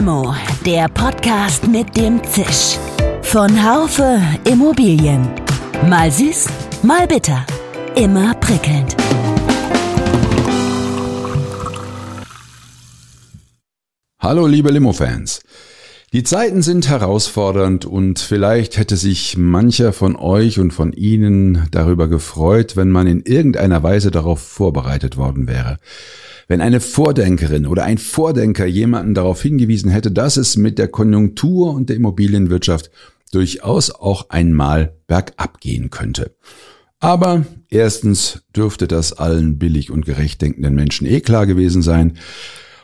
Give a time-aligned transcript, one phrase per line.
[0.00, 0.34] Limo,
[0.64, 2.78] der Podcast mit dem Zisch.
[3.20, 4.18] Von Haufe
[4.50, 5.28] Immobilien.
[5.90, 6.46] Mal süß,
[6.82, 7.44] mal bitter.
[7.96, 8.96] Immer prickelnd.
[14.20, 15.42] Hallo liebe Limo-Fans.
[16.12, 22.08] Die Zeiten sind herausfordernd und vielleicht hätte sich mancher von euch und von Ihnen darüber
[22.08, 25.78] gefreut, wenn man in irgendeiner Weise darauf vorbereitet worden wäre.
[26.48, 31.72] Wenn eine Vordenkerin oder ein Vordenker jemanden darauf hingewiesen hätte, dass es mit der Konjunktur
[31.72, 32.90] und der Immobilienwirtschaft
[33.30, 36.34] durchaus auch einmal bergab gehen könnte.
[36.98, 42.18] Aber erstens dürfte das allen billig und gerecht denkenden Menschen eh klar gewesen sein.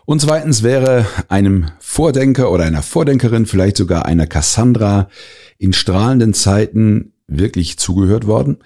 [0.06, 5.09] Und zweitens wäre einem Vordenker oder einer Vordenkerin, vielleicht sogar einer Cassandra,
[5.59, 8.59] in strahlenden Zeiten wirklich zugehört worden?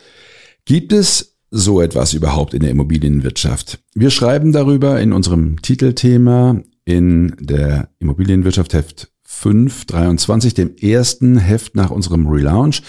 [0.66, 3.78] Gibt es so etwas überhaupt in der Immobilienwirtschaft?
[3.94, 11.90] Wir schreiben darüber in unserem Titelthema in der Immobilienwirtschaft Heft 523, dem ersten Heft nach
[11.90, 12.82] unserem Relaunch.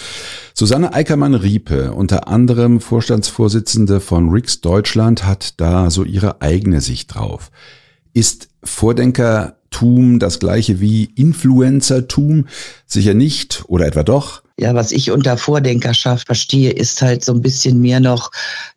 [0.54, 7.50] Susanne Eickermann-Riepe, unter anderem Vorstandsvorsitzende von Rix Deutschland, hat da so ihre eigene Sicht drauf.
[8.14, 12.48] Ist Vordenkertum das gleiche wie Influencertum?
[12.86, 14.44] Sicher nicht oder etwa doch?
[14.62, 18.30] Ja, was ich unter Vordenkerschaft verstehe, ist halt so ein bisschen mehr noch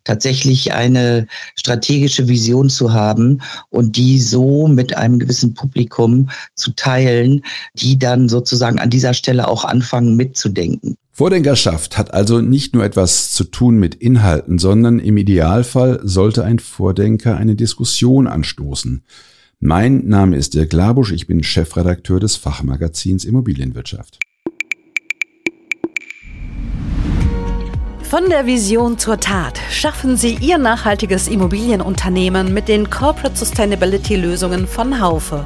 [0.03, 7.43] tatsächlich eine strategische Vision zu haben und die so mit einem gewissen Publikum zu teilen,
[7.75, 10.97] die dann sozusagen an dieser Stelle auch anfangen mitzudenken.
[11.11, 16.57] Vordenkerschaft hat also nicht nur etwas zu tun mit Inhalten, sondern im Idealfall sollte ein
[16.57, 19.03] Vordenker eine Diskussion anstoßen.
[19.59, 24.17] Mein Name ist Dirk Labusch, ich bin Chefredakteur des Fachmagazins Immobilienwirtschaft.
[28.15, 34.67] Von der Vision zur Tat schaffen Sie Ihr nachhaltiges Immobilienunternehmen mit den Corporate Sustainability Lösungen
[34.67, 35.45] von Haufe.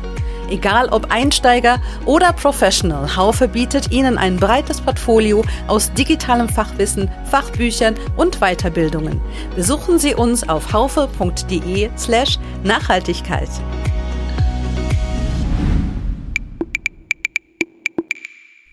[0.51, 7.95] Egal ob Einsteiger oder Professional, Haufe bietet Ihnen ein breites Portfolio aus digitalem Fachwissen, Fachbüchern
[8.17, 9.19] und Weiterbildungen.
[9.55, 13.49] Besuchen Sie uns auf haufe.de slash Nachhaltigkeit.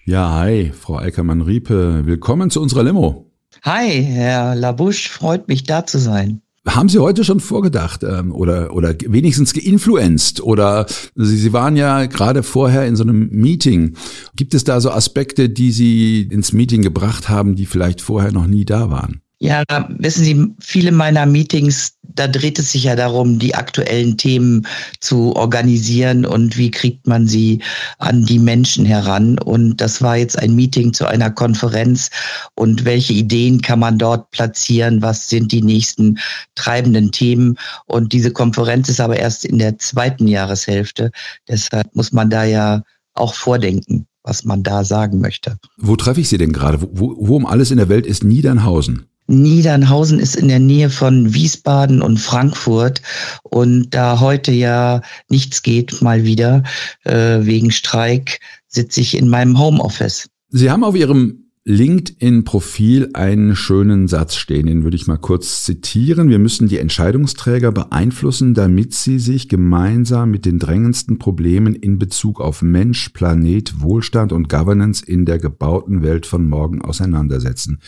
[0.05, 2.03] Ja, hi, Frau Eickermann-Riepe.
[2.05, 3.26] Willkommen zu unserer Limo.
[3.67, 6.41] Hi, Herr Labusch, freut mich da zu sein.
[6.69, 12.07] Haben Sie heute schon vorgedacht ähm, oder, oder wenigstens geinfluenzt oder Sie, Sie waren ja
[12.07, 13.97] gerade vorher in so einem Meeting.
[14.37, 18.47] Gibt es da so Aspekte, die Sie ins Meeting gebracht haben, die vielleicht vorher noch
[18.47, 19.21] nie da waren?
[19.39, 19.65] Ja,
[19.99, 24.67] wissen Sie, viele meiner Meetings, da dreht es sich ja darum, die aktuellen Themen
[25.01, 27.63] zu organisieren und wie kriegt man sie
[27.99, 29.39] an die Menschen heran.
[29.39, 32.09] Und das war jetzt ein Meeting zu einer Konferenz
[32.55, 35.03] und welche Ideen kann man dort platzieren?
[35.03, 36.19] Was sind die nächsten
[36.55, 37.59] treibenden Themen?
[37.85, 41.11] Und diese Konferenz ist aber erst in der zweiten Jahreshälfte.
[41.47, 42.83] Deshalb muss man da ja
[43.15, 45.57] auch vordenken was man da sagen möchte.
[45.77, 46.83] Wo treffe ich Sie denn gerade?
[46.83, 49.07] Wo, wo um alles in der Welt ist Niedernhausen?
[49.27, 53.03] Niedernhausen ist in der Nähe von Wiesbaden und Frankfurt.
[53.43, 56.63] Und da heute ja nichts geht, mal wieder,
[57.05, 60.29] äh, wegen Streik, sitze ich in meinem Homeoffice.
[60.51, 66.29] Sie haben auf Ihrem LinkedIn-Profil einen schönen Satz stehen, den würde ich mal kurz zitieren.
[66.29, 72.41] Wir müssen die Entscheidungsträger beeinflussen, damit sie sich gemeinsam mit den drängendsten Problemen in Bezug
[72.41, 77.81] auf Mensch, Planet, Wohlstand und Governance in der gebauten Welt von morgen auseinandersetzen.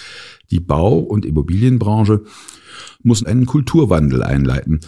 [0.50, 2.25] Die Bau- und Immobilienbranche
[3.05, 4.81] muss einen Kulturwandel einleiten.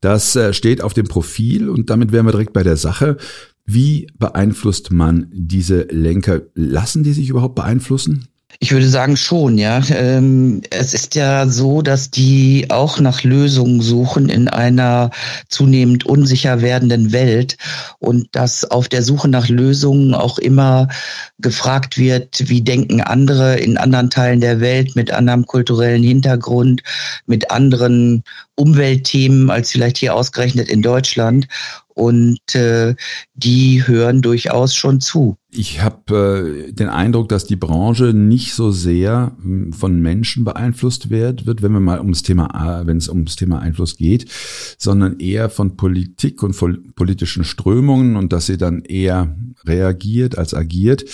[0.00, 3.18] Das äh, steht auf dem Profil und damit wären wir direkt bei der Sache.
[3.66, 6.40] Wie beeinflusst man diese Lenker?
[6.54, 8.28] Lassen die sich überhaupt beeinflussen?
[8.60, 9.80] Ich würde sagen schon, ja.
[9.90, 15.10] Ähm, es ist ja so, dass die auch nach Lösungen suchen in einer
[15.48, 17.56] zunehmend unsicher werdenden Welt
[18.00, 20.88] und dass auf der Suche nach Lösungen auch immer
[21.38, 26.82] gefragt wird, wie denken andere in anderen Teilen der Welt mit anderem kulturellen Hintergrund,
[27.26, 28.24] mit anderen
[28.56, 31.46] Umweltthemen als vielleicht hier ausgerechnet in Deutschland
[31.98, 32.94] und äh,
[33.34, 35.36] die hören durchaus schon zu.
[35.50, 41.10] Ich habe äh, den Eindruck, dass die Branche nicht so sehr hm, von Menschen beeinflusst
[41.10, 44.26] wird, wird, wenn wir mal ums Thema, wenn es ums Thema Einfluss geht,
[44.78, 49.34] sondern eher von Politik und von politischen Strömungen und dass sie dann eher
[49.64, 51.04] reagiert als agiert.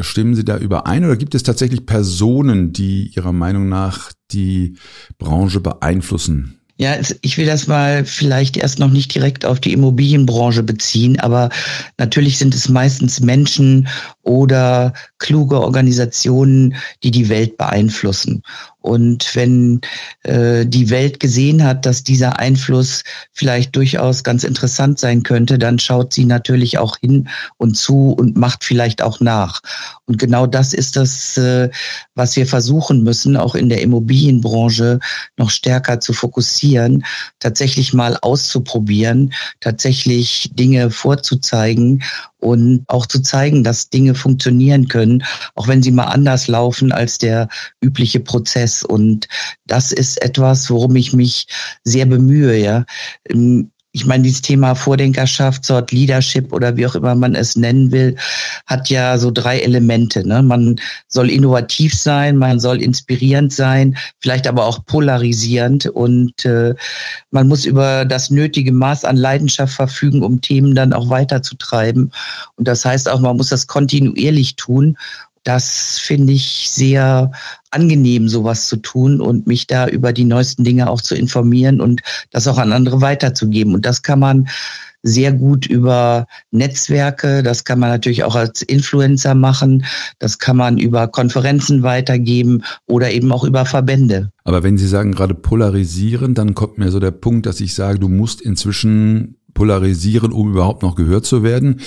[0.00, 4.76] Stimmen Sie da überein oder gibt es tatsächlich Personen, die Ihrer Meinung nach die
[5.18, 6.61] Branche beeinflussen?
[6.82, 11.48] Ja, ich will das mal vielleicht erst noch nicht direkt auf die Immobilienbranche beziehen, aber
[11.96, 13.86] natürlich sind es meistens Menschen
[14.22, 16.74] oder kluge Organisationen,
[17.04, 18.42] die die Welt beeinflussen.
[18.82, 19.80] Und wenn
[20.24, 25.78] äh, die Welt gesehen hat, dass dieser Einfluss vielleicht durchaus ganz interessant sein könnte, dann
[25.78, 29.60] schaut sie natürlich auch hin und zu und macht vielleicht auch nach.
[30.06, 31.70] Und genau das ist das, äh,
[32.14, 34.98] was wir versuchen müssen, auch in der Immobilienbranche
[35.38, 37.04] noch stärker zu fokussieren,
[37.38, 42.02] tatsächlich mal auszuprobieren, tatsächlich Dinge vorzuzeigen
[42.42, 45.22] und auch zu zeigen, dass Dinge funktionieren können,
[45.54, 47.48] auch wenn sie mal anders laufen als der
[47.80, 48.82] übliche Prozess.
[48.82, 49.28] Und
[49.66, 51.46] das ist etwas, worum ich mich
[51.84, 52.84] sehr bemühe, ja.
[53.94, 58.16] Ich meine, dieses Thema Vordenkerschaft, Sort Leadership oder wie auch immer man es nennen will,
[58.66, 60.26] hat ja so drei Elemente.
[60.26, 60.42] Ne?
[60.42, 66.74] Man soll innovativ sein, man soll inspirierend sein, vielleicht aber auch polarisierend und äh,
[67.32, 72.12] man muss über das nötige Maß an Leidenschaft verfügen, um Themen dann auch weiterzutreiben.
[72.56, 74.96] Und das heißt auch, man muss das kontinuierlich tun
[75.44, 77.30] das finde ich sehr
[77.70, 82.02] angenehm, sowas zu tun und mich da über die neuesten Dinge auch zu informieren und
[82.30, 83.74] das auch an andere weiterzugeben.
[83.74, 84.48] Und das kann man
[85.02, 89.84] sehr gut über Netzwerke, das kann man natürlich auch als Influencer machen,
[90.18, 94.30] das kann man über Konferenzen weitergeben oder eben auch über Verbände.
[94.44, 97.98] Aber wenn Sie sagen gerade polarisieren, dann kommt mir so der Punkt, dass ich sage,
[97.98, 101.80] du musst inzwischen polarisieren, um überhaupt noch gehört zu werden.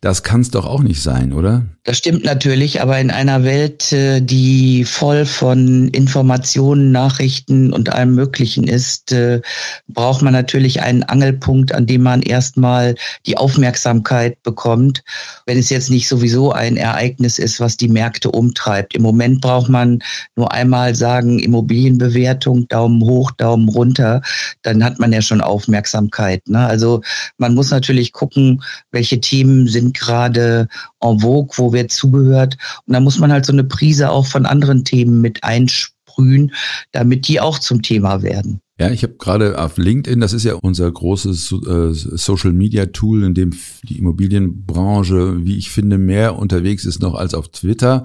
[0.00, 1.66] Das kann es doch auch nicht sein, oder?
[1.84, 8.14] Das stimmt natürlich, aber in einer Welt, äh, die voll von Informationen, Nachrichten und allem
[8.14, 9.40] Möglichen ist, äh,
[9.88, 12.94] braucht man natürlich einen Angelpunkt, an dem man erstmal
[13.26, 15.02] die Aufmerksamkeit bekommt,
[15.44, 18.94] wenn es jetzt nicht sowieso ein Ereignis ist, was die Märkte umtreibt.
[18.94, 19.98] Im Moment braucht man
[20.36, 24.22] nur einmal sagen, Immobilienbewertung, Daumen hoch, Daumen runter,
[24.62, 26.48] dann hat man ja schon Aufmerksamkeit.
[26.48, 26.64] Ne?
[26.64, 27.01] Also
[27.38, 30.68] man muss natürlich gucken, welche Themen sind gerade
[31.00, 32.56] en vogue, wo wird zugehört.
[32.86, 36.54] Und da muss man halt so eine Prise auch von anderen Themen mit einsprühen,
[36.92, 38.60] damit die auch zum Thema werden.
[38.82, 43.22] Ja, ich habe gerade auf LinkedIn, das ist ja unser großes äh, Social Media Tool,
[43.22, 43.50] in dem
[43.84, 48.02] die Immobilienbranche, wie ich finde, mehr unterwegs ist noch als auf Twitter.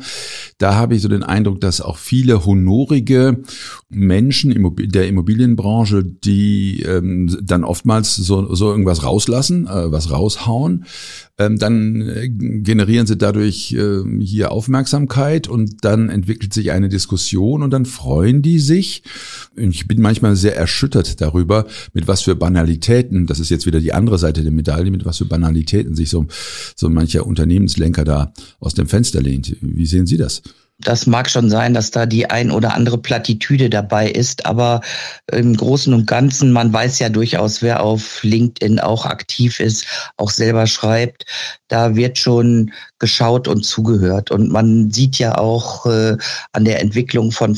[0.60, 3.42] Da habe ich so den Eindruck, dass auch viele honorige
[3.90, 10.86] Menschen der Immobilienbranche, die ähm, dann oftmals so, so irgendwas rauslassen, äh, was raushauen,
[11.38, 17.62] ähm, dann äh, generieren sie dadurch äh, hier Aufmerksamkeit und dann entwickelt sich eine Diskussion
[17.62, 19.04] und dann freuen die sich.
[19.56, 23.94] Ich bin manchmal sehr erschüttert darüber, mit was für Banalitäten, das ist jetzt wieder die
[23.94, 26.25] andere Seite der Medaille, mit was für Banalitäten sich so,
[26.75, 29.56] so mancher Unternehmenslenker da aus dem Fenster lehnt.
[29.62, 30.42] Wie sehen Sie das?
[30.80, 34.82] Das mag schon sein, dass da die ein oder andere Plattitüde dabei ist, aber
[35.32, 39.88] im Großen und Ganzen, man weiß ja durchaus, wer auf LinkedIn auch aktiv ist,
[40.18, 41.26] auch selber schreibt,
[41.68, 44.30] da wird schon geschaut und zugehört.
[44.30, 46.16] Und man sieht ja auch äh,
[46.54, 47.56] an der Entwicklung von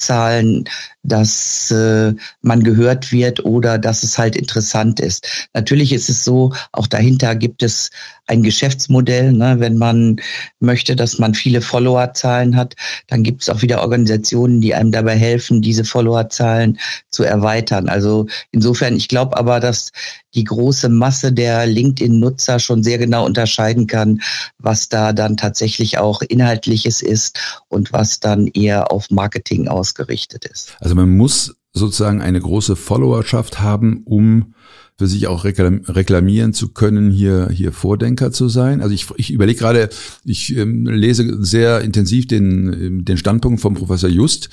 [0.00, 0.64] Followerzahlen,
[1.02, 5.48] dass äh, man gehört wird oder dass es halt interessant ist.
[5.54, 7.90] Natürlich ist es so, auch dahinter gibt es
[8.26, 9.32] ein Geschäftsmodell.
[9.32, 9.56] Ne?
[9.58, 10.16] Wenn man
[10.58, 12.76] möchte, dass man viele Followerzahlen hat,
[13.08, 16.78] dann gibt es auch wieder Organisationen, die einem dabei helfen, diese Followerzahlen
[17.10, 17.88] zu erweitern.
[17.88, 19.92] Also insofern, ich glaube aber, dass
[20.34, 24.20] die große Masse der LinkedIn-Nutzer schon sehr genau unterscheiden kann,
[24.58, 30.76] was da dann tatsächlich auch Inhaltliches ist und was dann eher auf Marketing ausgerichtet ist.
[30.80, 34.54] Also man muss sozusagen eine große Followerschaft haben, um
[35.00, 38.82] für sich auch reklamieren zu können, hier, hier Vordenker zu sein.
[38.82, 39.88] Also ich, ich überlege gerade,
[40.24, 44.50] ich ähm, lese sehr intensiv den, den Standpunkt vom Professor Just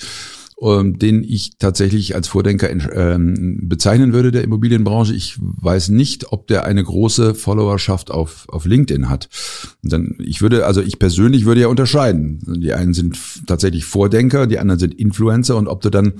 [0.62, 5.14] ähm, den ich tatsächlich als Vordenker ähm, bezeichnen würde der Immobilienbranche.
[5.14, 9.30] Ich weiß nicht, ob der eine große Followerschaft auf, auf LinkedIn hat.
[9.84, 12.40] dann, ich würde, also ich persönlich würde ja unterscheiden.
[12.62, 16.14] Die einen sind tatsächlich Vordenker, die anderen sind Influencer und ob du dann,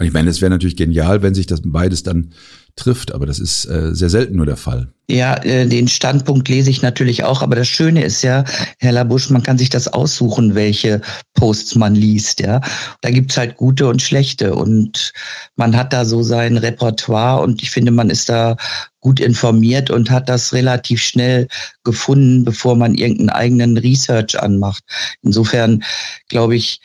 [0.00, 2.32] ich meine, es wäre natürlich genial, wenn sich das beides dann
[2.76, 4.88] trifft, aber das ist äh, sehr selten nur der Fall.
[5.08, 8.44] Ja, äh, den Standpunkt lese ich natürlich auch, aber das Schöne ist ja,
[8.78, 11.00] Herr Labusch, man kann sich das aussuchen, welche
[11.34, 12.60] Posts man liest, ja.
[13.00, 15.12] Da gibt's halt gute und schlechte und
[15.54, 18.56] man hat da so sein Repertoire und ich finde, man ist da
[19.00, 21.46] gut informiert und hat das relativ schnell
[21.84, 24.82] gefunden, bevor man irgendeinen eigenen Research anmacht.
[25.22, 25.84] Insofern
[26.28, 26.80] glaube ich,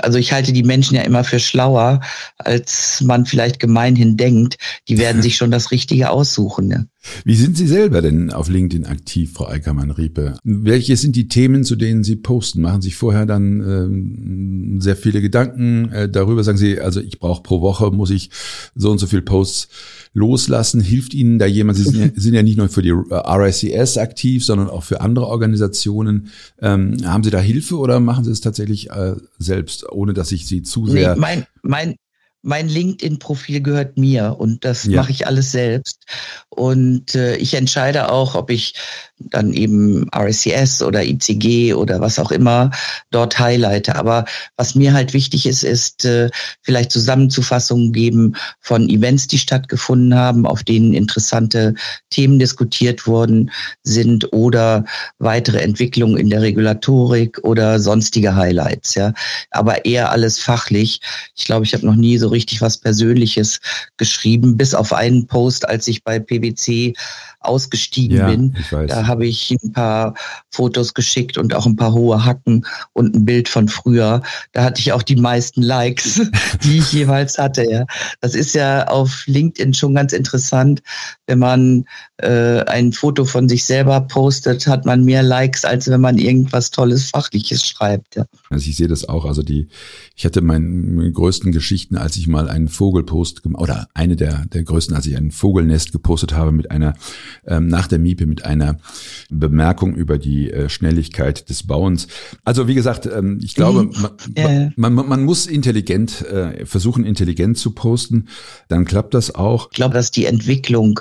[0.00, 2.00] also ich halte die Menschen ja immer für schlauer,
[2.38, 4.56] als man vielleicht gemeinhin denkt.
[4.88, 6.68] Die werden sich schon das Richtige aussuchen.
[6.68, 6.88] Ne?
[7.24, 10.38] Wie sind Sie selber denn auf LinkedIn aktiv, Frau Eickermann-Riepe?
[10.44, 12.60] Welche sind die Themen, zu denen Sie posten?
[12.60, 16.44] Machen Sie sich vorher dann ähm, sehr viele Gedanken äh, darüber?
[16.44, 18.30] Sagen Sie, also ich brauche pro Woche, muss ich
[18.74, 19.68] so und so viel Posts
[20.12, 20.80] loslassen?
[20.80, 21.78] Hilft Ihnen da jemand?
[21.78, 25.00] Sie sind ja, sind ja nicht nur für die äh, RICS aktiv, sondern auch für
[25.00, 26.28] andere Organisationen.
[26.60, 30.46] Ähm, haben Sie da Hilfe oder machen Sie es tatsächlich äh, selbst, ohne dass ich
[30.46, 31.14] Sie zu sehr...
[31.14, 31.94] Nee, mein, mein,
[32.44, 35.00] mein LinkedIn-Profil gehört mir und das ja.
[35.00, 36.04] mache ich alles selbst.
[36.50, 38.74] Und äh, ich entscheide auch, ob ich
[39.18, 42.70] dann eben RSCS oder ICG oder was auch immer
[43.10, 43.96] dort highlighte.
[43.96, 46.28] Aber was mir halt wichtig ist, ist äh,
[46.62, 51.74] vielleicht Zusammenzufassungen geben von Events, die stattgefunden haben, auf denen interessante
[52.10, 53.50] Themen diskutiert worden
[53.82, 54.84] sind oder
[55.18, 58.94] weitere Entwicklungen in der Regulatorik oder sonstige Highlights.
[58.96, 59.14] Ja,
[59.50, 61.00] aber eher alles fachlich.
[61.34, 63.60] Ich glaube, ich habe noch nie so richtig was Persönliches
[63.96, 66.94] geschrieben, bis auf einen Post, als ich bei PwC
[67.40, 68.56] ausgestiegen ja, bin.
[68.88, 70.14] Da habe ich ein paar
[70.50, 74.22] Fotos geschickt und auch ein paar hohe Hacken und ein Bild von früher.
[74.52, 76.20] Da hatte ich auch die meisten Likes,
[76.64, 77.70] die ich jeweils hatte.
[77.70, 77.84] Ja.
[78.20, 80.82] Das ist ja auf LinkedIn schon ganz interessant.
[81.26, 81.84] Wenn man
[82.18, 86.70] äh, ein Foto von sich selber postet, hat man mehr Likes, als wenn man irgendwas
[86.70, 88.16] Tolles Fachliches schreibt.
[88.16, 88.26] Ja.
[88.50, 89.24] Also ich sehe das auch.
[89.24, 89.68] Also die,
[90.14, 94.94] ich hatte meine größten Geschichten, als ich mal einen Vogelpost oder eine der, der größten,
[94.94, 96.94] als ich ein Vogelnest gepostet habe mit einer
[97.46, 98.78] ähm, nach der Miepe mit einer
[99.30, 102.06] Bemerkung über die äh, Schnelligkeit des Bauens.
[102.44, 107.58] Also wie gesagt, ähm, ich glaube, man, man, man, man muss intelligent äh, versuchen, intelligent
[107.58, 108.28] zu posten.
[108.68, 109.68] Dann klappt das auch.
[109.70, 111.00] Ich glaube, dass die Entwicklung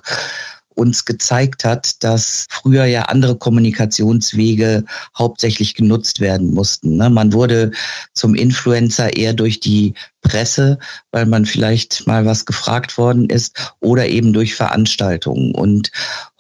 [0.76, 4.86] uns gezeigt hat, dass früher ja andere Kommunikationswege
[5.18, 6.98] hauptsächlich genutzt werden mussten.
[6.98, 7.10] Ne?
[7.10, 7.72] Man wurde
[8.14, 10.80] zum Influencer eher durch die Presse,
[11.12, 15.54] weil man vielleicht mal was gefragt worden ist oder eben durch Veranstaltungen.
[15.54, 15.92] Und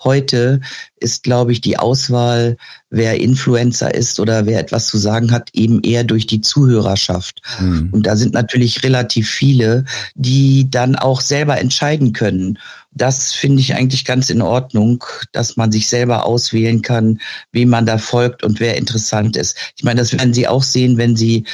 [0.03, 0.61] heute
[0.99, 2.57] ist, glaube ich, die Auswahl,
[2.89, 7.41] wer Influencer ist oder wer etwas zu sagen hat, eben eher durch die Zuhörerschaft.
[7.59, 7.89] Mhm.
[7.91, 9.85] Und da sind natürlich relativ viele,
[10.15, 12.57] die dann auch selber entscheiden können.
[12.95, 17.19] Das finde ich eigentlich ganz in Ordnung, dass man sich selber auswählen kann,
[17.51, 19.57] wem man da folgt und wer interessant ist.
[19.75, 21.45] Ich meine, das werden Sie auch sehen, wenn Sie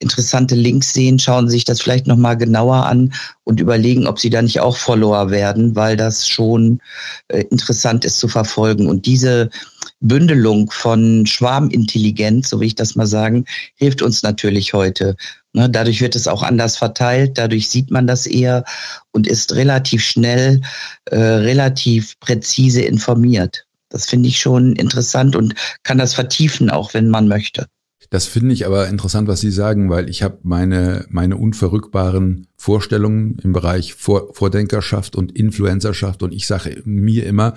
[0.00, 3.12] interessante Links sehen, schauen Sie sich das vielleicht nochmal genauer an
[3.44, 6.80] und überlegen, ob Sie da nicht auch Follower werden, weil das schon
[7.28, 8.88] äh, interessant ist zu verfolgen.
[8.88, 9.50] Und diese
[10.00, 13.44] Bündelung von Schwarmintelligenz, so will ich das mal sagen,
[13.76, 15.16] hilft uns natürlich heute.
[15.52, 18.64] Ne, dadurch wird es auch anders verteilt, dadurch sieht man das eher
[19.12, 20.60] und ist relativ schnell,
[21.06, 23.66] äh, relativ präzise informiert.
[23.88, 27.66] Das finde ich schon interessant und kann das vertiefen, auch wenn man möchte.
[28.10, 33.38] Das finde ich aber interessant, was Sie sagen, weil ich habe meine, meine unverrückbaren Vorstellungen
[33.42, 37.54] im Bereich Vor Vordenkerschaft und Influencerschaft und ich sage mir immer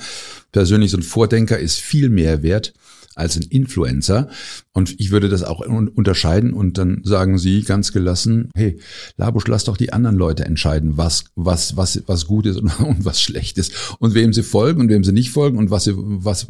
[0.52, 2.74] persönlich, so ein Vordenker ist viel mehr wert
[3.16, 4.30] als ein Influencer.
[4.74, 8.80] Und ich würde das auch unterscheiden und dann sagen Sie ganz gelassen, hey,
[9.18, 13.06] Labusch, lass doch die anderen Leute entscheiden, was, was, was, was gut ist und, und
[13.06, 15.94] was schlecht ist und wem sie folgen und wem sie nicht folgen und was sie,
[15.96, 16.48] was,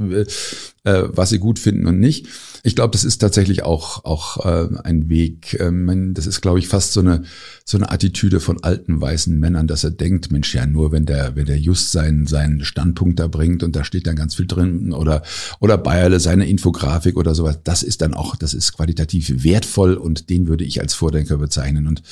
[0.83, 2.27] äh, was sie gut finden und nicht.
[2.63, 5.57] Ich glaube, das ist tatsächlich auch, auch äh, ein Weg.
[5.59, 7.23] Ähm, das ist, glaube ich, fast so eine,
[7.65, 11.35] so eine Attitüde von alten weißen Männern, dass er denkt, Mensch, ja, nur wenn der,
[11.35, 14.93] wenn der just seinen, seinen Standpunkt da bringt und da steht dann ganz viel drin
[14.93, 15.23] oder,
[15.59, 20.29] oder Bayerle seine Infografik oder sowas, das ist dann auch, das ist qualitativ wertvoll und
[20.29, 21.87] den würde ich als Vordenker bezeichnen.
[21.87, 22.03] Und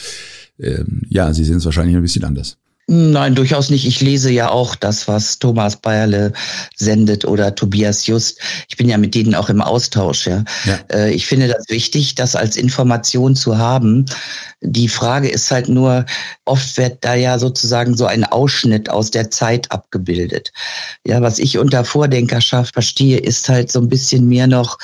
[0.59, 2.57] ähm, ja, Sie sehen es wahrscheinlich ein bisschen anders.
[2.93, 3.87] Nein, durchaus nicht.
[3.87, 6.33] Ich lese ja auch das, was Thomas Bayerle
[6.75, 8.41] sendet oder Tobias Just.
[8.67, 10.27] Ich bin ja mit denen auch im Austausch.
[10.27, 10.43] Ja.
[10.65, 10.77] ja.
[10.91, 14.07] Äh, ich finde das wichtig, das als Information zu haben.
[14.59, 16.05] Die Frage ist halt nur,
[16.43, 20.51] oft wird da ja sozusagen so ein Ausschnitt aus der Zeit abgebildet.
[21.05, 24.77] Ja, was ich unter Vordenkerschaft verstehe, ist halt so ein bisschen mehr noch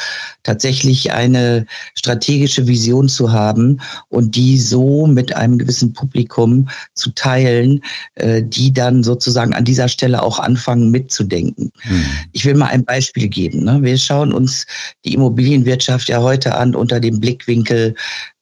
[0.43, 7.81] tatsächlich eine strategische Vision zu haben und die so mit einem gewissen Publikum zu teilen,
[8.19, 11.71] die dann sozusagen an dieser Stelle auch anfangen mitzudenken.
[11.83, 12.05] Mhm.
[12.31, 13.63] Ich will mal ein Beispiel geben.
[13.63, 13.79] Ne?
[13.81, 14.65] Wir schauen uns
[15.05, 17.95] die Immobilienwirtschaft ja heute an unter dem Blickwinkel,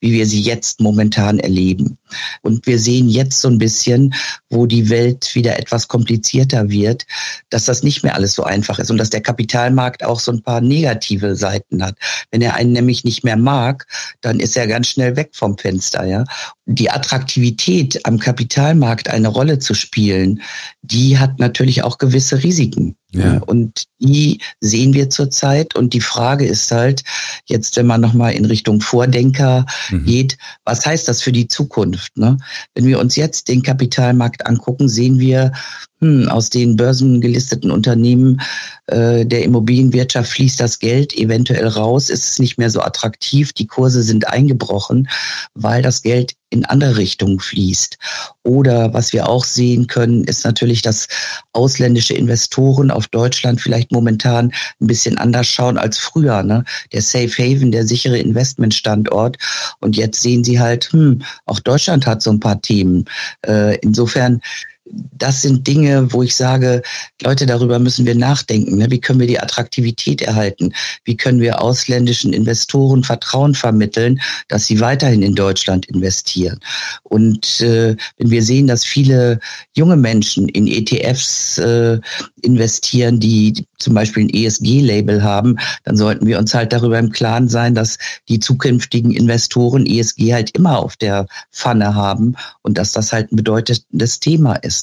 [0.06, 1.98] wie wir sie jetzt momentan erleben.
[2.44, 4.14] Und wir sehen jetzt so ein bisschen,
[4.52, 7.08] wo die Welt wieder etwas komplizierter wird,
[7.50, 10.44] dass das nicht mehr alles so einfach ist und dass der Kapitalmarkt auch so ein
[10.44, 11.98] paar negative Seiten hat.
[12.30, 13.88] Wenn er einen nämlich nicht mehr mag,
[14.22, 16.24] dann ist er ganz schnell weg vom Fenster, ja.
[16.68, 20.42] Die Attraktivität am Kapitalmarkt eine Rolle zu spielen,
[20.84, 22.96] die hat natürlich auch gewisse Risiken.
[23.20, 23.38] Ja.
[23.46, 25.76] Und die sehen wir zurzeit.
[25.76, 27.04] Und die Frage ist halt,
[27.46, 30.06] jetzt, wenn man nochmal in Richtung Vordenker mhm.
[30.06, 32.18] geht, was heißt das für die Zukunft?
[32.18, 32.38] Ne?
[32.74, 35.52] Wenn wir uns jetzt den Kapitalmarkt angucken, sehen wir,
[36.06, 38.40] hm, aus den börsengelisteten Unternehmen
[38.88, 43.66] äh, der Immobilienwirtschaft fließt das Geld eventuell raus, ist es nicht mehr so attraktiv, die
[43.66, 45.10] Kurse sind eingebrochen,
[45.56, 47.98] weil das Geld in andere Richtungen fließt.
[48.44, 51.08] Oder was wir auch sehen können, ist natürlich, dass
[51.54, 56.44] ausländische Investoren auf Deutschland vielleicht momentan ein bisschen anders schauen als früher.
[56.44, 56.64] Ne?
[56.94, 59.38] Der Safe Haven, der sichere Investmentstandort.
[59.80, 63.06] Und jetzt sehen sie halt, hm, auch Deutschland hat so ein paar Themen.
[63.46, 64.40] Äh, insofern
[64.86, 66.82] das sind Dinge, wo ich sage,
[67.22, 68.78] Leute, darüber müssen wir nachdenken.
[68.78, 68.92] Ne?
[68.92, 70.74] Wie können wir die Attraktivität erhalten?
[71.04, 76.60] Wie können wir ausländischen Investoren Vertrauen vermitteln, dass sie weiterhin in Deutschland investieren?
[77.04, 79.40] Und äh, wenn wir sehen, dass viele
[79.76, 82.00] junge Menschen in ETFs äh,
[82.42, 87.50] investieren, die zum Beispiel ein ESG-Label haben, dann sollten wir uns halt darüber im Klaren
[87.50, 87.98] sein, dass
[88.30, 93.36] die zukünftigen Investoren ESG halt immer auf der Pfanne haben und dass das halt ein
[93.38, 94.75] bedeutendes Thema ist.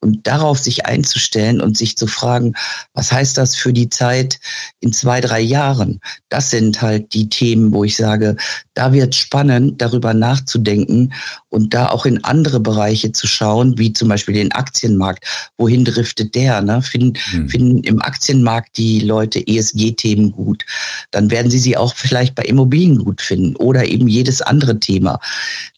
[0.00, 2.54] Und darauf sich einzustellen und sich zu fragen,
[2.94, 4.40] was heißt das für die Zeit
[4.80, 6.00] in zwei, drei Jahren?
[6.28, 8.36] Das sind halt die Themen, wo ich sage,
[8.74, 11.12] da wird spannend, darüber nachzudenken
[11.48, 15.24] und da auch in andere Bereiche zu schauen, wie zum Beispiel den Aktienmarkt.
[15.56, 16.60] Wohin driftet der?
[16.62, 16.82] Ne?
[16.82, 17.48] Finden, hm.
[17.48, 20.64] finden im Aktienmarkt die Leute ESG-Themen gut?
[21.10, 25.18] Dann werden sie sie auch vielleicht bei Immobilien gut finden oder eben jedes andere Thema.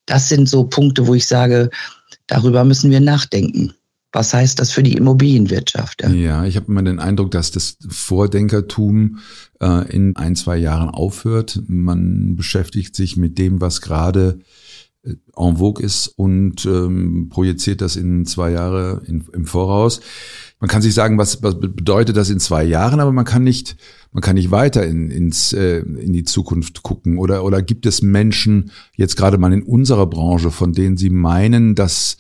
[0.07, 1.71] Das sind so Punkte, wo ich sage,
[2.29, 3.75] darüber müssen wir nachdenken.
[4.13, 6.03] Was heißt das für die Immobilienwirtschaft?
[6.09, 9.19] Ja, ich habe immer den Eindruck, dass das Vordenkertum
[9.61, 11.61] äh, in ein, zwei Jahren aufhört.
[11.67, 14.39] Man beschäftigt sich mit dem, was gerade
[15.03, 20.01] äh, en vogue ist und ähm, projiziert das in zwei Jahre in, im Voraus.
[20.59, 23.77] Man kann sich sagen, was, was bedeutet das in zwei Jahren, aber man kann nicht,
[24.13, 27.19] man kann nicht weiter in, ins, äh, in die Zukunft gucken.
[27.19, 31.75] Oder, oder gibt es Menschen jetzt gerade mal in unserer Branche, von denen Sie meinen,
[31.75, 32.17] dass,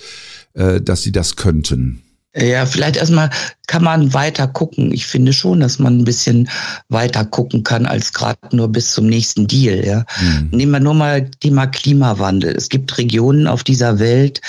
[0.54, 2.02] äh, dass sie das könnten?
[2.36, 3.30] Ja, vielleicht erstmal
[3.66, 4.92] kann man weiter gucken.
[4.92, 6.48] Ich finde schon, dass man ein bisschen
[6.88, 9.84] weiter gucken kann als gerade nur bis zum nächsten Deal.
[9.84, 10.04] Ja.
[10.20, 10.48] Mhm.
[10.52, 12.54] Nehmen wir nur mal Thema Klimawandel.
[12.54, 14.40] Es gibt Regionen auf dieser Welt,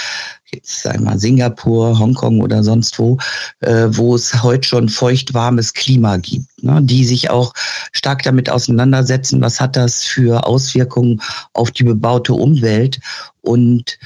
[0.52, 3.18] jetzt wir Singapur, Hongkong oder sonst wo,
[3.60, 7.54] äh, wo es heute schon feuchtwarmes Klima gibt, ne, die sich auch
[7.92, 11.22] stark damit auseinandersetzen, was hat das für Auswirkungen
[11.54, 13.00] auf die bebaute Umwelt?
[13.42, 13.98] Und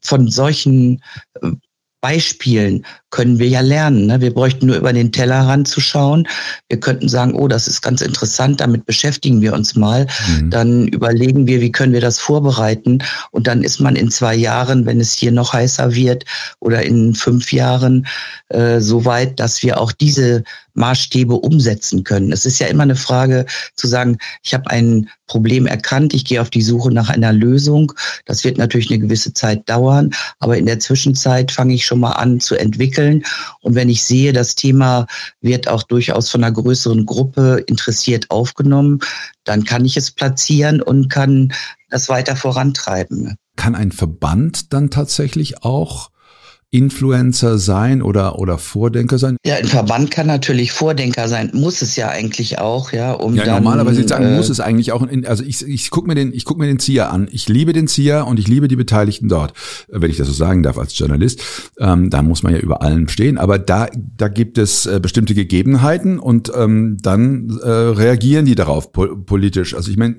[0.00, 1.02] von solchen
[1.42, 1.50] äh,
[2.00, 4.06] Beispielen können wir ja lernen.
[4.06, 4.20] Ne?
[4.20, 6.28] Wir bräuchten nur über den Tellerrand zu schauen.
[6.68, 10.06] Wir könnten sagen, oh, das ist ganz interessant, damit beschäftigen wir uns mal.
[10.28, 10.50] Mhm.
[10.50, 12.98] Dann überlegen wir, wie können wir das vorbereiten.
[13.30, 16.24] Und dann ist man in zwei Jahren, wenn es hier noch heißer wird,
[16.60, 18.06] oder in fünf Jahren
[18.48, 20.44] äh, so weit, dass wir auch diese
[20.78, 22.32] Maßstäbe umsetzen können.
[22.32, 23.44] Es ist ja immer eine Frage
[23.74, 27.92] zu sagen, ich habe ein Problem erkannt, ich gehe auf die Suche nach einer Lösung.
[28.24, 32.12] Das wird natürlich eine gewisse Zeit dauern, aber in der Zwischenzeit fange ich schon mal
[32.12, 32.97] an zu entwickeln.
[32.98, 35.06] Und wenn ich sehe, das Thema
[35.40, 39.00] wird auch durchaus von einer größeren Gruppe interessiert aufgenommen,
[39.44, 41.52] dann kann ich es platzieren und kann
[41.90, 43.36] das weiter vorantreiben.
[43.56, 46.10] Kann ein Verband dann tatsächlich auch
[46.70, 49.38] Influencer sein oder, oder Vordenker sein?
[49.46, 53.44] Ja, ein Verband kann natürlich Vordenker sein, muss es ja eigentlich auch, ja, um ja,
[53.44, 56.34] dann, normalerweise sagen, äh, muss es eigentlich auch, in, also ich, ich gucke mir den,
[56.34, 57.26] ich guck mir den ZIA an.
[57.32, 59.54] Ich liebe den ZIA und ich liebe die Beteiligten dort,
[59.88, 61.42] wenn ich das so sagen darf als Journalist.
[61.78, 65.34] Ähm, da muss man ja über allem stehen, aber da, da gibt es äh, bestimmte
[65.34, 69.74] Gegebenheiten und ähm, dann äh, reagieren die darauf po politisch.
[69.74, 70.16] Also ich meine,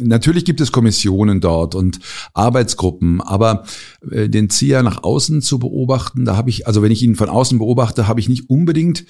[0.00, 2.00] natürlich gibt es Kommissionen dort und
[2.34, 3.64] Arbeitsgruppen, aber
[4.10, 6.24] äh, den ZIA nach außen zu beobachten.
[6.24, 9.04] Da habe ich, also wenn ich ihn von außen beobachte, habe ich nicht unbedingt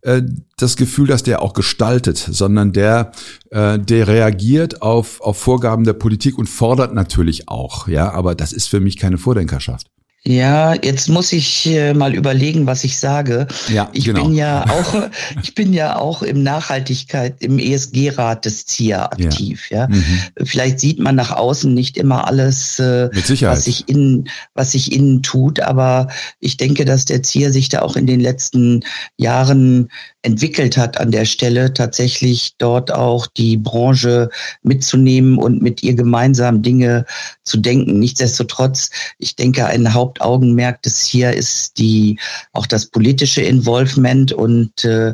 [0.00, 0.22] äh,
[0.56, 3.12] das Gefühl, dass der auch gestaltet, sondern der,
[3.50, 7.86] äh, der reagiert auf, auf Vorgaben der Politik und fordert natürlich auch.
[7.88, 9.88] Ja, aber das ist für mich keine Vordenkerschaft.
[10.24, 13.46] Ja, jetzt muss ich äh, mal überlegen, was ich sage.
[13.72, 14.24] Ja, ich genau.
[14.24, 15.08] bin ja auch,
[15.42, 19.70] ich bin ja auch im Nachhaltigkeit, im ESG-Rat des ZIA aktiv.
[19.70, 19.88] Ja, ja?
[19.88, 20.20] Mhm.
[20.44, 25.22] vielleicht sieht man nach außen nicht immer alles, äh, was sich innen, was sich innen
[25.22, 26.08] tut, aber
[26.40, 28.84] ich denke, dass der ZIA sich da auch in den letzten
[29.16, 29.88] Jahren
[30.22, 34.30] entwickelt hat an der Stelle, tatsächlich dort auch die Branche
[34.62, 37.06] mitzunehmen und mit ihr gemeinsam Dinge
[37.44, 37.98] zu denken.
[37.98, 42.18] Nichtsdestotrotz, ich denke, ein Hauptaugenmerk des hier ist die
[42.52, 45.12] auch das politische Involvement und äh,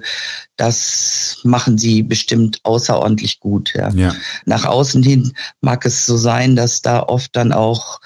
[0.57, 3.75] das machen sie bestimmt außerordentlich gut.
[3.75, 3.91] Ja.
[3.91, 4.15] ja.
[4.47, 8.01] Nach außen hin mag es so sein, dass da oft dann auch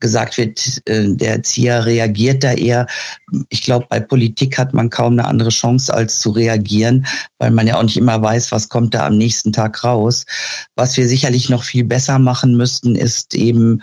[0.00, 2.86] gesagt wird, äh, der Erzieher reagiert da eher.
[3.48, 7.06] Ich glaube, bei Politik hat man kaum eine andere Chance, als zu reagieren,
[7.38, 10.24] weil man ja auch nicht immer weiß, was kommt da am nächsten Tag raus.
[10.76, 13.82] Was wir sicherlich noch viel besser machen müssten, ist eben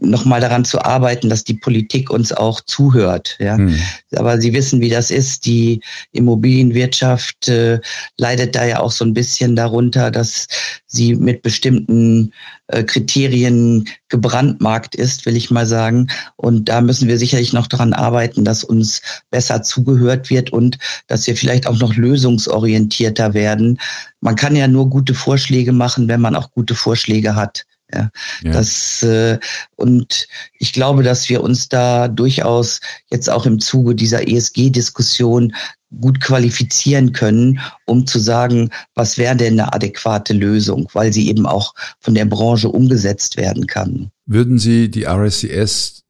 [0.00, 3.36] nochmal daran zu arbeiten, dass die Politik uns auch zuhört.
[3.38, 3.56] Ja.
[3.56, 3.78] Hm.
[4.14, 5.46] Aber Sie wissen, wie das ist.
[5.46, 5.80] Die
[6.12, 7.80] Immobilienwirtschaft äh,
[8.18, 10.46] leidet da ja auch so ein bisschen darunter, dass
[10.86, 12.32] sie mit bestimmten
[12.68, 16.08] äh, Kriterien gebrandmarkt ist, will ich mal sagen.
[16.36, 21.26] Und da müssen wir sicherlich noch daran arbeiten, dass uns besser zugehört wird und dass
[21.26, 23.78] wir vielleicht auch noch lösungsorientierter werden.
[24.20, 27.64] Man kann ja nur gute Vorschläge machen, wenn man auch gute Vorschläge hat.
[27.92, 28.10] Ja,
[28.42, 28.52] ja.
[28.52, 29.38] Das, äh,
[29.76, 30.26] und
[30.58, 35.54] ich glaube, dass wir uns da durchaus jetzt auch im Zuge dieser ESG-Diskussion
[36.00, 41.46] gut qualifizieren können, um zu sagen, was wäre denn eine adäquate Lösung, weil sie eben
[41.46, 44.10] auch von der Branche umgesetzt werden kann.
[44.26, 46.02] Würden Sie die RSCS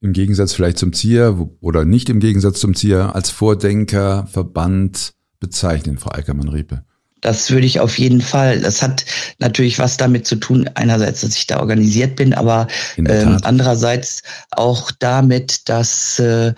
[0.00, 6.12] im Gegensatz vielleicht zum ZIA oder nicht im Gegensatz zum ZIA als Vordenkerverband bezeichnen, Frau
[6.12, 6.84] Eickermann-Riepe?
[7.24, 8.60] Das würde ich auf jeden Fall.
[8.60, 9.06] Das hat
[9.38, 12.66] natürlich was damit zu tun, einerseits, dass ich da organisiert bin, aber
[12.98, 16.52] ähm, andererseits auch damit, dass äh,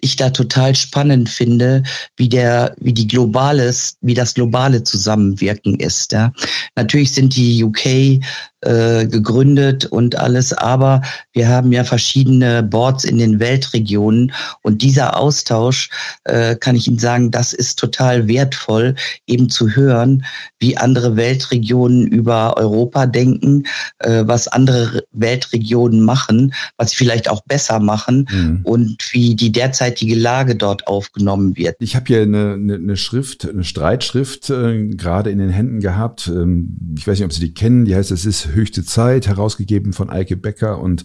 [0.00, 1.82] ich da total spannend finde,
[2.16, 6.12] wie der, wie die globales, wie das globale Zusammenwirken ist.
[6.12, 6.32] Ja.
[6.74, 8.22] Natürlich sind die UK
[8.62, 15.16] äh, gegründet und alles, aber wir haben ja verschiedene Boards in den Weltregionen und dieser
[15.16, 15.90] Austausch,
[16.24, 18.94] äh, kann ich Ihnen sagen, das ist total wertvoll,
[19.26, 20.24] eben zu hören,
[20.58, 23.64] wie andere Weltregionen über Europa denken,
[23.98, 28.60] äh, was andere Weltregionen machen, was sie vielleicht auch besser machen mhm.
[28.64, 31.76] und wie die derzeitige Lage dort aufgenommen wird.
[31.80, 36.28] Ich habe hier eine, eine, eine Schrift, eine Streitschrift äh, gerade in den Händen gehabt.
[36.28, 37.84] Ähm, ich weiß nicht, ob Sie die kennen.
[37.84, 41.04] Die heißt, es ist höchste Zeit, herausgegeben von Eike Becker und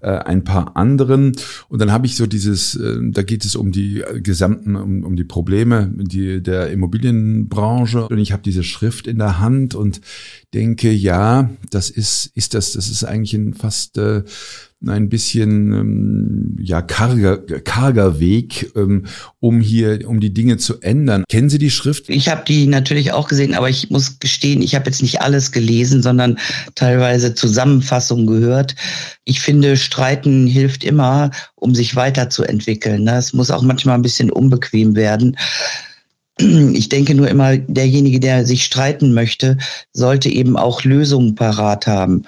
[0.00, 1.32] äh, ein paar anderen.
[1.68, 5.16] Und dann habe ich so dieses, äh, da geht es um die gesamten, um, um
[5.16, 8.08] die Probleme die, der Immobilienbranche.
[8.08, 10.00] Und ich habe diese Schrift in der Hand und
[10.54, 14.22] denke, ja, das ist, ist das, das ist eigentlich ein fast äh,
[14.86, 19.06] ein bisschen ähm, ja karger, karger Weg, ähm,
[19.40, 21.24] um hier um die Dinge zu ändern.
[21.28, 22.08] Kennen Sie die Schrift?
[22.08, 25.50] Ich habe die natürlich auch gesehen, aber ich muss gestehen, ich habe jetzt nicht alles
[25.50, 26.38] gelesen, sondern
[26.74, 28.74] teilweise Zusammenfassungen gehört.
[29.24, 33.04] Ich finde, Streiten hilft immer, um sich weiterzuentwickeln.
[33.04, 33.16] Ne?
[33.16, 35.36] Es muss auch manchmal ein bisschen unbequem werden.
[36.38, 39.56] Ich denke nur immer, derjenige, der sich streiten möchte,
[39.94, 42.24] sollte eben auch Lösungen parat haben.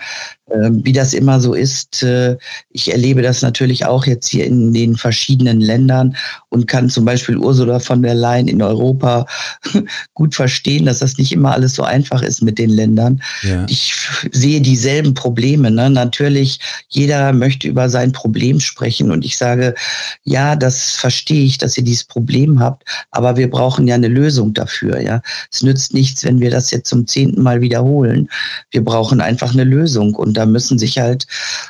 [0.51, 2.37] Ähm, wie das immer so ist, äh,
[2.71, 6.17] ich erlebe das natürlich auch jetzt hier in den verschiedenen Ländern
[6.49, 9.27] und kann zum Beispiel Ursula von der Leyen in Europa
[10.15, 13.21] gut verstehen, dass das nicht immer alles so einfach ist mit den Ländern.
[13.43, 13.67] Ja.
[13.69, 13.95] Ich
[14.33, 15.71] sehe dieselben Probleme.
[15.71, 15.91] Ne?
[15.91, 19.75] Natürlich, jeder möchte über sein Problem sprechen und ich sage,
[20.25, 24.55] ja, das verstehe ich, dass ihr dieses Problem habt, aber wir brauchen ja eine Lösung
[24.55, 25.01] dafür.
[25.03, 25.21] Ja,
[25.53, 28.31] es nützt nichts, wenn wir das jetzt zum zehnten Mal wiederholen.
[28.71, 31.27] Wir brauchen einfach eine Lösung und da müssen sich halt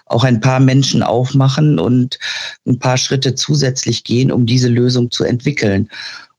[0.06, 2.18] auch ein paar Menschen aufmachen und
[2.66, 5.88] ein paar Schritte zusätzlich gehen, um diese Lösung zu entwickeln.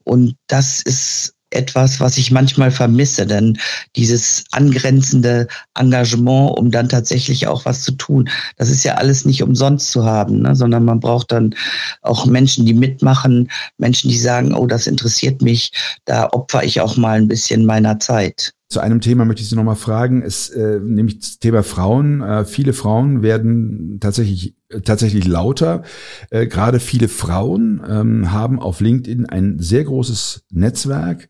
[0.04, 3.58] Und das ist etwas, was ich manchmal vermisse, denn
[3.96, 9.42] dieses angrenzende Engagement, um dann tatsächlich auch was zu tun, das ist ja alles nicht
[9.42, 10.56] umsonst zu haben, ne?
[10.56, 11.56] sondern man braucht dann
[12.04, 15.72] auch Menschen, die mitmachen, Menschen, die sagen, oh, das interessiert mich,
[16.06, 18.54] da opfer ich auch mal ein bisschen meiner Zeit.
[18.71, 22.21] Zu einem Thema möchte ich Sie nochmal fragen, ist äh, nämlich das Thema Frauen.
[22.21, 25.82] Äh, viele Frauen werden tatsächlich äh, tatsächlich lauter.
[26.29, 31.29] Äh, Gerade viele Frauen ähm, haben auf LinkedIn ein sehr großes Netzwerk.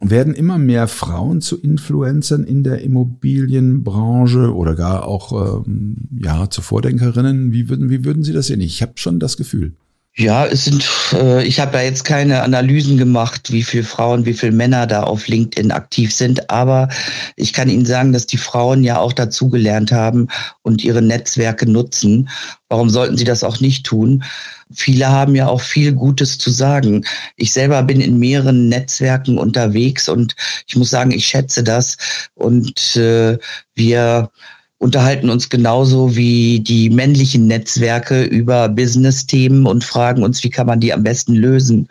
[0.00, 6.60] Werden immer mehr Frauen zu Influencern in der Immobilienbranche oder gar auch ähm, ja zu
[6.60, 7.52] Vordenkerinnen.
[7.52, 8.60] Wie würden wie würden Sie das sehen?
[8.60, 9.74] Ich habe schon das Gefühl.
[10.16, 14.34] Ja, es sind, äh, ich habe da jetzt keine Analysen gemacht, wie viele Frauen, wie
[14.34, 16.88] viele Männer da auf LinkedIn aktiv sind, aber
[17.36, 20.28] ich kann Ihnen sagen, dass die Frauen ja auch dazugelernt haben
[20.62, 22.28] und ihre Netzwerke nutzen.
[22.68, 24.24] Warum sollten sie das auch nicht tun?
[24.74, 27.04] Viele haben ja auch viel Gutes zu sagen.
[27.36, 30.34] Ich selber bin in mehreren Netzwerken unterwegs und
[30.66, 31.96] ich muss sagen, ich schätze das
[32.34, 33.38] und äh,
[33.74, 34.30] wir
[34.80, 40.80] unterhalten uns genauso wie die männlichen Netzwerke über Business-Themen und fragen uns, wie kann man
[40.80, 41.86] die am besten lösen.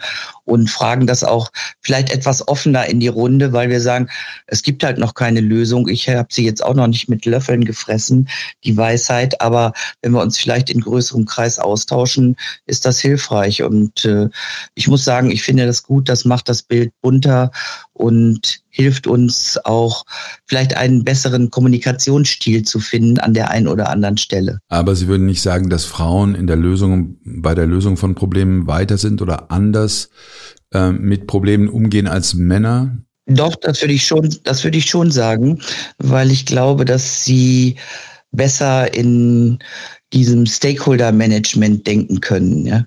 [0.49, 1.49] Und fragen das auch
[1.81, 4.09] vielleicht etwas offener in die Runde, weil wir sagen,
[4.47, 5.87] es gibt halt noch keine Lösung.
[5.87, 8.27] Ich habe sie jetzt auch noch nicht mit Löffeln gefressen,
[8.63, 12.35] die Weisheit, aber wenn wir uns vielleicht in größerem Kreis austauschen,
[12.65, 13.63] ist das hilfreich.
[13.63, 14.29] Und äh,
[14.75, 17.51] ich muss sagen, ich finde das gut, das macht das Bild bunter
[17.93, 20.05] und hilft uns auch
[20.45, 24.59] vielleicht einen besseren Kommunikationsstil zu finden an der einen oder anderen Stelle.
[24.69, 28.67] Aber Sie würden nicht sagen, dass Frauen in der Lösung, bei der Lösung von Problemen
[28.67, 30.09] weiter sind oder anders
[30.73, 32.97] äh, mit Problemen umgehen als Männer?
[33.25, 35.61] Doch, das würde ich schon, das würde ich schon sagen,
[35.99, 37.75] weil ich glaube, dass sie
[38.31, 39.59] besser in
[40.13, 42.65] diesem Stakeholder-Management denken können.
[42.65, 42.85] Ja?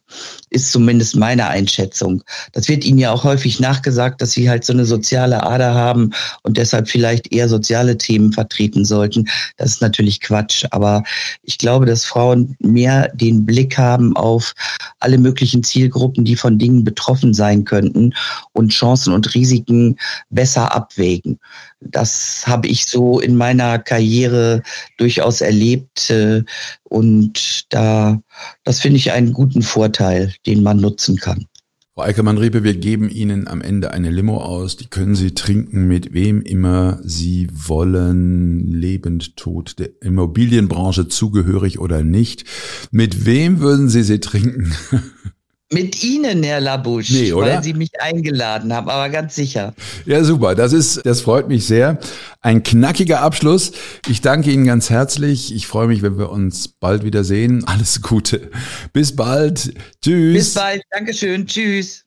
[0.51, 2.23] Ist zumindest meine Einschätzung.
[2.53, 6.11] Das wird ihnen ja auch häufig nachgesagt, dass sie halt so eine soziale Ader haben
[6.43, 9.29] und deshalb vielleicht eher soziale Themen vertreten sollten.
[9.57, 10.65] Das ist natürlich Quatsch.
[10.71, 11.05] Aber
[11.43, 14.55] ich glaube, dass Frauen mehr den Blick haben auf
[14.99, 18.15] alle möglichen Zielgruppen, die von Dingen betroffen sein könnten
[18.53, 19.97] und Chancen und Risiken
[20.31, 21.39] besser abwägen.
[21.85, 24.63] Das habe ich so in meiner Karriere
[24.99, 26.11] durchaus erlebt.
[26.11, 26.45] Äh,
[26.85, 28.21] und da,
[28.65, 31.47] das finde ich einen guten Vorteil, den man nutzen kann.
[31.95, 34.79] Frau Eickermann-Riepe, wir geben Ihnen am Ende eine Limo aus.
[34.79, 42.03] Die können Sie trinken mit wem immer Sie wollen, lebend, tot, der Immobilienbranche zugehörig oder
[42.03, 42.45] nicht.
[42.93, 44.75] Mit wem würden Sie sie trinken?
[45.73, 49.75] Mit Ihnen, Herr Labusch, nee, weil Sie mich eingeladen haben, aber ganz sicher.
[50.05, 50.55] Ja, super.
[50.55, 51.99] Das ist, das freut mich sehr.
[52.43, 53.73] Ein knackiger Abschluss.
[54.09, 55.55] Ich danke Ihnen ganz herzlich.
[55.55, 57.65] Ich freue mich, wenn wir uns bald wieder sehen.
[57.67, 58.51] Alles Gute.
[58.93, 59.73] Bis bald.
[60.03, 60.35] Tschüss.
[60.35, 60.83] Bis bald.
[60.91, 61.47] Dankeschön.
[61.47, 62.05] Tschüss.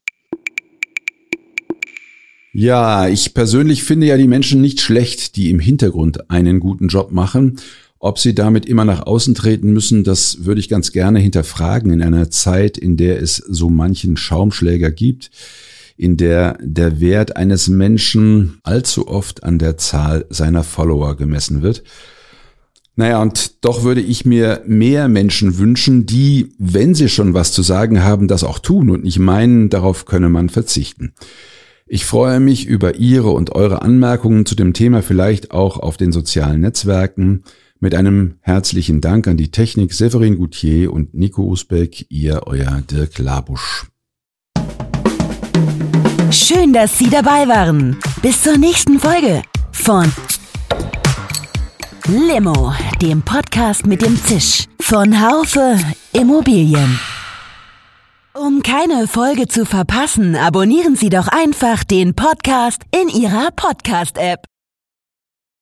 [2.53, 7.11] Ja, ich persönlich finde ja die Menschen nicht schlecht, die im Hintergrund einen guten Job
[7.11, 7.59] machen.
[7.99, 12.01] Ob sie damit immer nach außen treten müssen, das würde ich ganz gerne hinterfragen in
[12.01, 15.31] einer Zeit, in der es so manchen Schaumschläger gibt,
[15.97, 21.83] in der der Wert eines Menschen allzu oft an der Zahl seiner Follower gemessen wird.
[22.97, 27.61] Naja, und doch würde ich mir mehr Menschen wünschen, die, wenn sie schon was zu
[27.61, 31.13] sagen haben, das auch tun und nicht meinen, darauf könne man verzichten.
[31.87, 36.11] Ich freue mich über Ihre und eure Anmerkungen zu dem Thema, vielleicht auch auf den
[36.11, 37.43] sozialen Netzwerken.
[37.79, 43.19] Mit einem herzlichen Dank an die Technik Severin Goutier und Nico Usbeck, ihr euer Dirk
[43.19, 43.87] Labusch.
[46.31, 47.97] Schön, dass Sie dabei waren.
[48.21, 50.11] Bis zur nächsten Folge von
[52.07, 55.77] Limo, dem Podcast mit dem Zisch von Haufe
[56.13, 56.99] Immobilien.
[58.33, 64.45] Um keine Folge zu verpassen, abonnieren Sie doch einfach den Podcast in Ihrer Podcast-App.